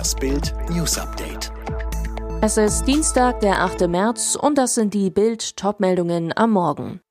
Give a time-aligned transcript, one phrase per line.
[0.00, 1.52] Das Bild News Update.
[2.40, 3.86] Es ist Dienstag, der 8.
[3.86, 7.02] März und das sind die Bild Topmeldungen am Morgen.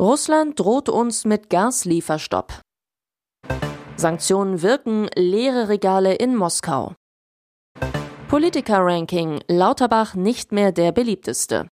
[0.00, 2.62] Russland droht uns mit Gaslieferstopp.
[3.98, 6.94] Sanktionen wirken, leere Regale in Moskau.
[8.28, 11.68] Politiker-Ranking, Lauterbach nicht mehr der beliebteste.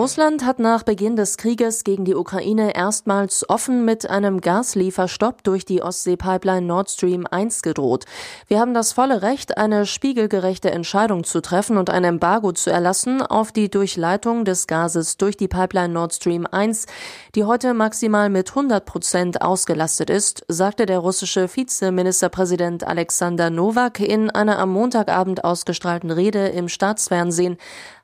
[0.00, 5.66] Russland hat nach Beginn des Krieges gegen die Ukraine erstmals offen mit einem Gaslieferstopp durch
[5.66, 8.06] die Ostsee-Pipeline Nord Stream 1 gedroht.
[8.46, 13.20] Wir haben das volle Recht, eine spiegelgerechte Entscheidung zu treffen und ein Embargo zu erlassen
[13.20, 16.86] auf die Durchleitung des Gases durch die Pipeline Nord Stream 1,
[17.34, 24.30] die heute maximal mit 100 Prozent ausgelastet ist, sagte der russische Vizeministerpräsident Alexander Nowak in
[24.30, 27.58] einer am Montagabend ausgestrahlten Rede im Staatsfernsehen.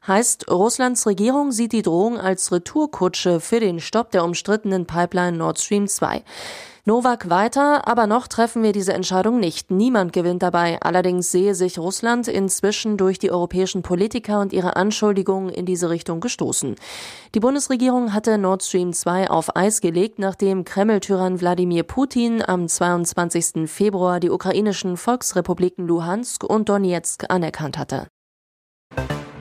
[0.07, 5.59] Heißt, Russlands Regierung sieht die Drohung als Retourkutsche für den Stopp der umstrittenen Pipeline Nord
[5.59, 6.23] Stream 2.
[6.85, 9.73] Novak weiter, aber noch treffen wir diese Entscheidung nicht.
[9.73, 10.79] Niemand gewinnt dabei.
[10.81, 16.21] Allerdings sehe sich Russland inzwischen durch die europäischen Politiker und ihre Anschuldigungen in diese Richtung
[16.21, 16.77] gestoßen.
[17.35, 23.69] Die Bundesregierung hatte Nord Stream 2 auf Eis gelegt, nachdem Kreml-Tyrann Wladimir Putin am 22.
[23.69, 28.07] Februar die ukrainischen Volksrepubliken Luhansk und Donetsk anerkannt hatte.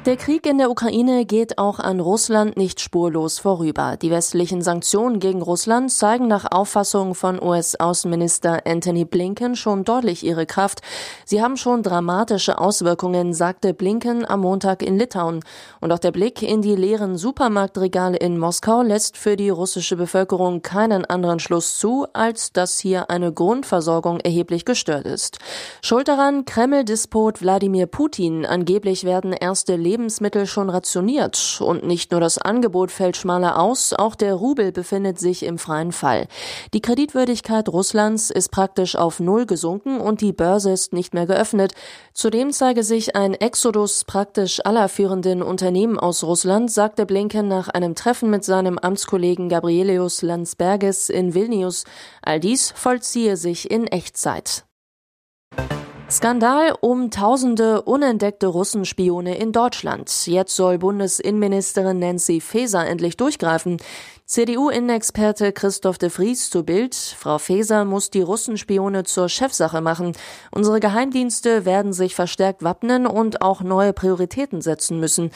[0.06, 3.98] Der Krieg in der Ukraine geht auch an Russland nicht spurlos vorüber.
[4.00, 10.46] Die westlichen Sanktionen gegen Russland zeigen nach Auffassung von US-Außenminister Anthony Blinken schon deutlich ihre
[10.46, 10.82] Kraft.
[11.26, 15.40] Sie haben schon dramatische Auswirkungen, sagte Blinken am Montag in Litauen.
[15.82, 20.62] Und auch der Blick in die leeren Supermarktregale in Moskau lässt für die russische Bevölkerung
[20.62, 25.40] keinen anderen Schluss zu, als dass hier eine Grundversorgung erheblich gestört ist.
[25.82, 28.46] Schuld daran Kreml-Despot Wladimir Putin.
[28.46, 29.95] Angeblich werden erste Lebensmittel
[30.46, 31.60] schon rationiert.
[31.62, 35.92] Und nicht nur das Angebot fällt schmaler aus, auch der Rubel befindet sich im freien
[35.92, 36.28] Fall.
[36.74, 41.74] Die Kreditwürdigkeit Russlands ist praktisch auf Null gesunken und die Börse ist nicht mehr geöffnet.
[42.14, 47.96] Zudem zeige sich ein Exodus praktisch aller führenden Unternehmen aus Russland, sagte Blinken nach einem
[47.96, 51.84] Treffen mit seinem Amtskollegen Gabrielius Landsbergis in Vilnius.
[52.22, 54.66] All dies vollziehe sich in Echtzeit.
[56.10, 60.28] Skandal um tausende unentdeckte Russenspione in Deutschland.
[60.28, 63.78] Jetzt soll Bundesinnenministerin Nancy Faeser endlich durchgreifen.
[64.26, 66.96] CDU-Innenexperte Christoph de Vries zu Bild.
[66.96, 70.14] Frau Faeser muss die Russenspione zur Chefsache machen.
[70.52, 75.32] Unsere Geheimdienste werden sich verstärkt wappnen und auch neue Prioritäten setzen müssen.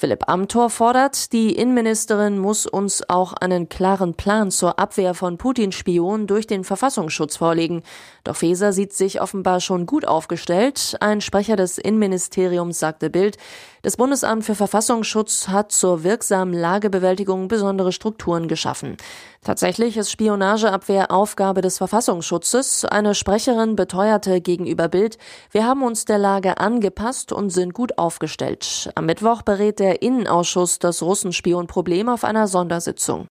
[0.00, 5.74] Philipp Amthor fordert, die Innenministerin muss uns auch einen klaren Plan zur Abwehr von Putins
[5.74, 7.82] Spionen durch den Verfassungsschutz vorlegen.
[8.22, 10.96] Doch Feser sieht sich offenbar schon gut aufgestellt.
[11.00, 13.38] Ein Sprecher des Innenministeriums sagte Bild,
[13.82, 18.98] das Bundesamt für Verfassungsschutz hat zur wirksamen Lagebewältigung besondere Strukturen geschaffen.
[19.42, 22.84] Tatsächlich ist Spionageabwehr Aufgabe des Verfassungsschutzes.
[22.84, 25.16] Eine Sprecherin beteuerte gegenüber Bild,
[25.50, 28.90] wir haben uns der Lage angepasst und sind gut aufgestellt.
[28.94, 33.26] Am Mittwoch berät der Innenausschuss das Russenspionproblem auf einer Sondersitzung.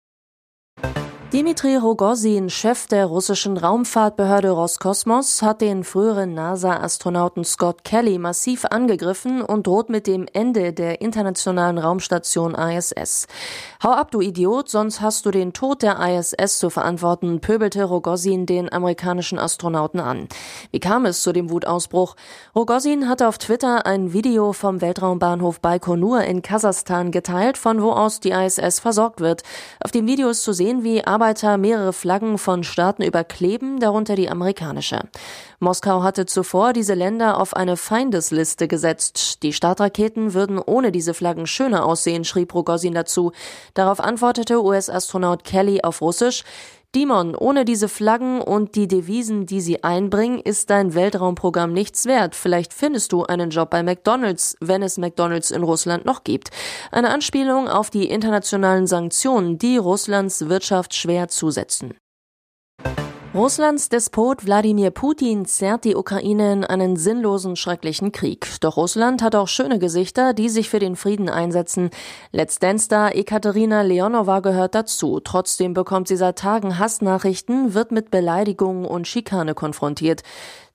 [1.33, 9.41] Dimitri Rogozin, Chef der russischen Raumfahrtbehörde Roskosmos, hat den früheren NASA-Astronauten Scott Kelly massiv angegriffen
[9.41, 13.27] und droht mit dem Ende der internationalen Raumstation ISS.
[13.83, 18.45] Hau ab, du Idiot, sonst hast du den Tod der ISS zu verantworten, pöbelte Rogozin
[18.45, 20.29] den amerikanischen Astronauten an.
[20.71, 22.15] Wie kam es zu dem Wutausbruch?
[22.55, 28.21] Rogozin hatte auf Twitter ein Video vom Weltraumbahnhof Baikonur in Kasachstan geteilt, von wo aus
[28.21, 29.43] die ISS versorgt wird.
[29.83, 34.29] Auf dem Video ist zu sehen, wie Arbeiter mehrere Flaggen von Staaten überkleben, darunter die
[34.29, 34.99] amerikanische.
[35.59, 39.41] Moskau hatte zuvor diese Länder auf eine Feindesliste gesetzt.
[39.41, 43.31] Die Startraketen würden ohne diese Flaggen schöner aussehen, schrieb Rogozin dazu.
[43.73, 46.43] Darauf antwortete US-Astronaut Kelly auf Russisch,
[46.95, 52.33] Dimon, ohne diese Flaggen und die Devisen, die sie einbringen, ist dein Weltraumprogramm nichts wert.
[52.33, 56.49] Vielleicht findest du einen Job bei McDonald's, wenn es McDonald's in Russland noch gibt.
[56.91, 61.93] Eine Anspielung auf die internationalen Sanktionen, die Russlands Wirtschaft schwer zusetzen.
[63.33, 68.47] Russlands Despot Wladimir Putin zerrt die Ukraine in einen sinnlosen, schrecklichen Krieg.
[68.61, 71.89] Doch Russland hat auch schöne Gesichter, die sich für den Frieden einsetzen.
[72.31, 75.19] Let's Dance-Star Ekaterina Leonova gehört dazu.
[75.19, 80.23] Trotzdem bekommt sie seit Tagen Hassnachrichten, wird mit Beleidigungen und Schikane konfrontiert.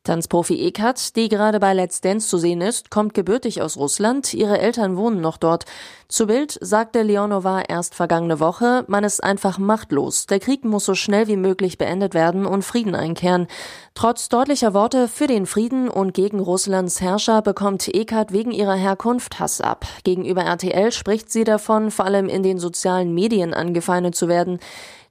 [0.05, 4.35] Tanzprofi Ekat, die gerade bei Let's Dance zu sehen ist, kommt gebürtig aus Russland.
[4.35, 5.65] Ihre Eltern wohnen noch dort.
[6.09, 10.27] Zu Bild sagte Leonova erst vergangene Woche, man ist einfach machtlos.
[10.27, 13.47] Der Krieg muss so schnell wie möglich beendet werden und Frieden einkehren.
[13.95, 19.39] Trotz deutlicher Worte für den Frieden und gegen Russlands Herrscher bekommt Ekat wegen ihrer Herkunft
[19.39, 19.87] Hass ab.
[20.03, 24.59] Gegenüber RTL spricht sie davon, vor allem in den sozialen Medien angefeindet zu werden.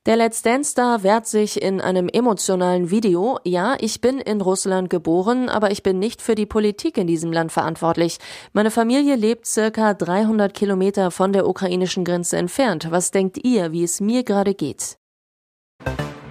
[0.07, 4.89] Der Let's Dance Star wehrt sich in einem emotionalen Video, ja, ich bin in Russland
[4.89, 8.17] geboren, aber ich bin nicht für die Politik in diesem Land verantwortlich.
[8.51, 12.87] Meine Familie lebt circa 300 Kilometer von der ukrainischen Grenze entfernt.
[12.89, 14.97] Was denkt ihr, wie es mir gerade geht?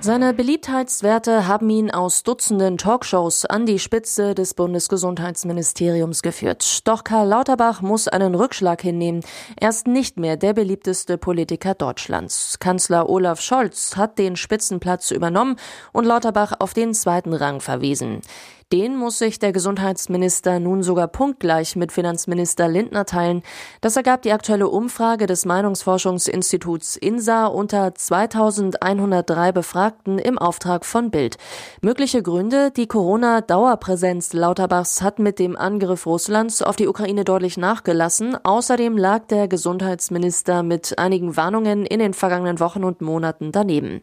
[0.02, 6.88] Seine Beliebtheitswerte haben ihn aus Dutzenden Talkshows an die Spitze des Bundesgesundheitsministeriums geführt.
[6.88, 9.20] Doch Karl Lauterbach muss einen Rückschlag hinnehmen.
[9.56, 12.58] Er ist nicht mehr der beliebteste Politiker Deutschlands.
[12.60, 15.56] Kanzler Olaf Scholz hat den Spitzenplatz übernommen
[15.92, 18.22] und Lauterbach auf den zweiten Rang verwiesen.
[18.72, 23.42] Den muss sich der Gesundheitsminister nun sogar punktgleich mit Finanzminister Lindner teilen.
[23.80, 31.36] Das ergab die aktuelle Umfrage des Meinungsforschungsinstituts INSA unter 2103 Befragten im Auftrag von Bild.
[31.82, 38.36] Mögliche Gründe, die Corona-Dauerpräsenz Lauterbachs hat mit dem Angriff Russlands auf die Ukraine deutlich nachgelassen.
[38.40, 44.02] Außerdem lag der Gesundheitsminister mit einigen Warnungen in den vergangenen Wochen und Monaten daneben.